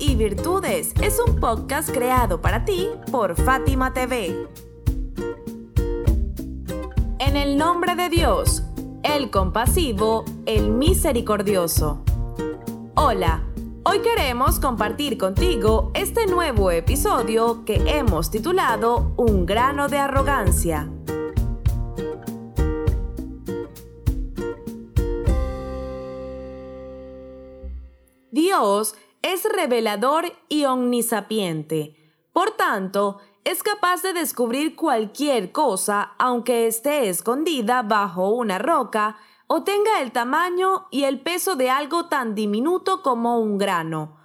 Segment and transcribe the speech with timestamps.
[0.00, 4.48] Y Virtudes es un podcast creado para ti por Fátima TV.
[7.20, 8.64] En el nombre de Dios,
[9.04, 12.02] el compasivo, el misericordioso.
[12.96, 13.44] Hola,
[13.84, 20.90] hoy queremos compartir contigo este nuevo episodio que hemos titulado Un grano de arrogancia.
[28.32, 31.96] Dios es revelador y omnisapiente.
[32.34, 39.64] Por tanto, es capaz de descubrir cualquier cosa aunque esté escondida bajo una roca o
[39.64, 44.18] tenga el tamaño y el peso de algo tan diminuto como un grano.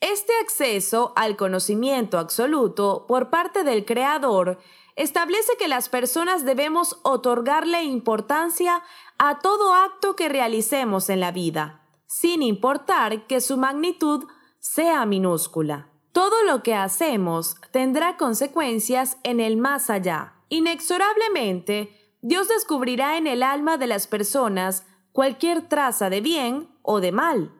[0.00, 4.58] Este acceso al conocimiento absoluto por parte del Creador
[4.96, 8.82] establece que las personas debemos otorgarle importancia
[9.16, 14.24] a todo acto que realicemos en la vida, sin importar que su magnitud
[14.60, 15.88] sea minúscula.
[16.12, 20.34] Todo lo que hacemos tendrá consecuencias en el más allá.
[20.48, 27.12] Inexorablemente, Dios descubrirá en el alma de las personas cualquier traza de bien o de
[27.12, 27.50] mal.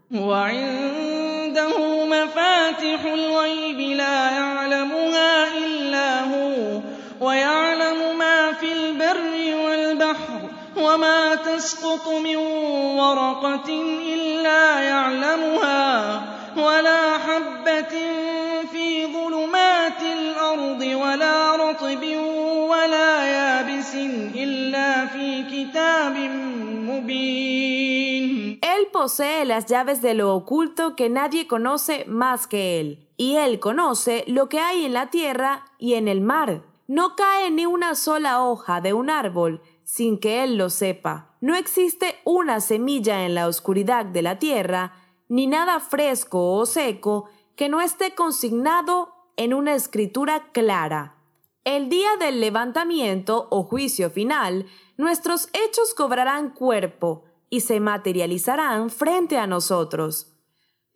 [28.63, 33.61] Él posee las llaves de lo oculto que nadie conoce más que Él, y Él
[33.61, 36.63] conoce lo que hay en la tierra y en el mar.
[36.86, 41.36] No cae ni una sola hoja de un árbol sin que Él lo sepa.
[41.41, 44.92] No existe una semilla en la oscuridad de la tierra,
[45.30, 51.17] ni nada fresco o seco que no esté consignado en una escritura clara.
[51.64, 59.39] El día del levantamiento o juicio final, nuestros hechos cobrarán cuerpo y se materializarán frente
[59.39, 60.35] a nosotros.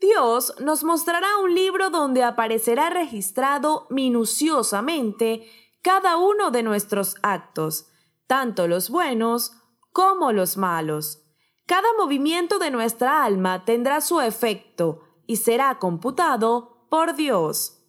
[0.01, 5.49] Dios nos mostrará un libro donde aparecerá registrado minuciosamente
[5.81, 7.87] cada uno de nuestros actos,
[8.27, 9.53] tanto los buenos
[9.93, 11.24] como los malos.
[11.67, 17.81] Cada movimiento de nuestra alma tendrá su efecto y será computado por Dios.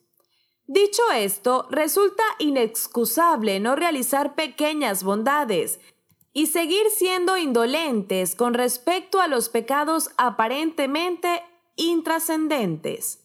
[0.67, 5.79] Dicho esto, resulta inexcusable no realizar pequeñas bondades
[6.31, 11.43] y seguir siendo indolentes con respecto a los pecados aparentemente
[11.75, 13.21] intrascendentes.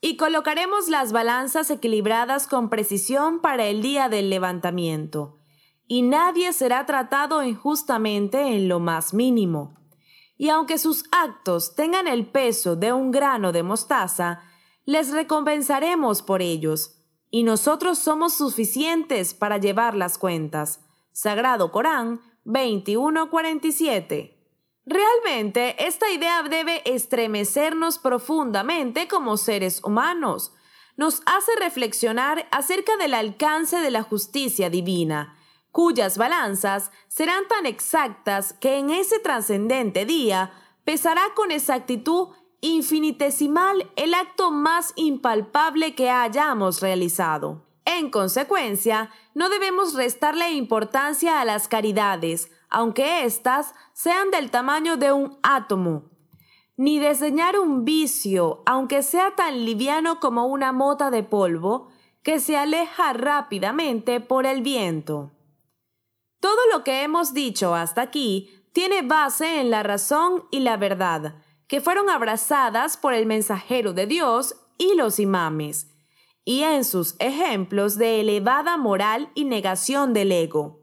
[0.00, 5.40] Y colocaremos las balanzas equilibradas con precisión para el día del levantamiento,
[5.86, 9.74] y nadie será tratado injustamente en lo más mínimo.
[10.38, 14.40] Y aunque sus actos tengan el peso de un grano de mostaza,
[14.84, 17.00] les recompensaremos por ellos,
[17.30, 20.80] y nosotros somos suficientes para llevar las cuentas.
[21.12, 24.34] Sagrado Corán 21:47.
[24.86, 30.52] Realmente, esta idea debe estremecernos profundamente como seres humanos.
[30.96, 35.38] Nos hace reflexionar acerca del alcance de la justicia divina,
[35.72, 40.52] cuyas balanzas serán tan exactas que en ese trascendente día
[40.84, 42.28] pesará con exactitud
[42.64, 47.66] infinitesimal el acto más impalpable que hayamos realizado.
[47.84, 55.12] En consecuencia, no debemos restarle importancia a las caridades, aunque éstas sean del tamaño de
[55.12, 56.04] un átomo,
[56.78, 61.88] ni diseñar un vicio, aunque sea tan liviano como una mota de polvo,
[62.22, 65.32] que se aleja rápidamente por el viento.
[66.40, 71.43] Todo lo que hemos dicho hasta aquí tiene base en la razón y la verdad,
[71.80, 75.90] fueron abrazadas por el mensajero de Dios y los imames.
[76.46, 80.82] y en sus ejemplos de elevada moral y negación del ego.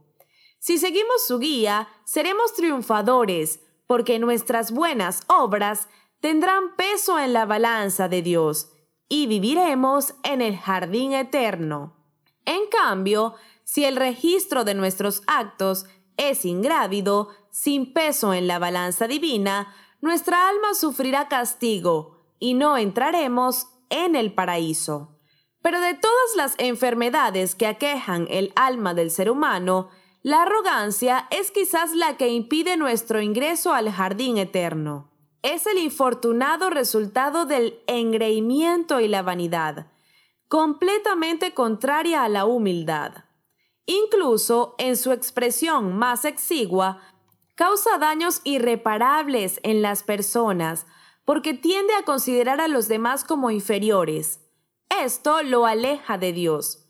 [0.58, 5.88] Si seguimos su guía, seremos triunfadores, porque nuestras buenas obras
[6.20, 8.72] tendrán peso en la balanza de Dios
[9.10, 11.98] y viviremos en el jardín eterno.
[12.46, 15.86] En cambio, si el registro de nuestros actos
[16.18, 23.68] es ingrávido, sin peso en la balanza divina, nuestra alma sufrirá castigo y no entraremos
[23.90, 25.20] en el paraíso.
[25.62, 29.90] Pero de todas las enfermedades que aquejan el alma del ser humano,
[30.24, 35.12] la arrogancia es quizás la que impide nuestro ingreso al jardín eterno.
[35.44, 39.88] Es el infortunado resultado del engreimiento y la vanidad,
[40.48, 43.26] completamente contraria a la humildad.
[43.86, 47.02] Incluso en su expresión más exigua,
[47.62, 50.88] causa daños irreparables en las personas
[51.26, 54.40] porque tiende a considerar a los demás como inferiores.
[54.90, 56.88] Esto lo aleja de Dios.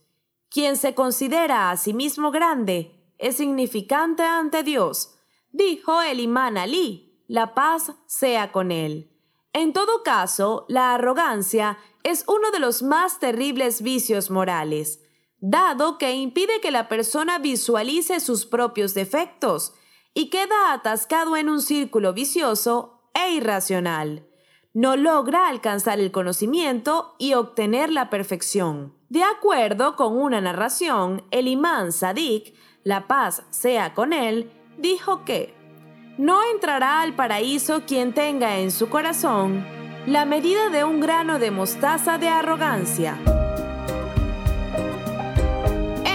[0.50, 5.18] Quien se considera a sí mismo grande es significante ante Dios,
[5.51, 9.12] dijo el imán Ali, la paz sea con él.
[9.51, 15.01] En todo caso, la arrogancia es uno de los más terribles vicios morales,
[15.41, 19.73] dado que impide que la persona visualice sus propios defectos
[20.13, 24.27] y queda atascado en un círculo vicioso e irracional.
[24.73, 28.93] No logra alcanzar el conocimiento y obtener la perfección.
[29.09, 35.53] De acuerdo con una narración, el imán Sadik, la paz sea con él, dijo que
[36.17, 39.65] no entrará al paraíso quien tenga en su corazón
[40.07, 43.17] la medida de un grano de mostaza de arrogancia